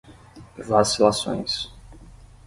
[0.57, 1.69] vacilações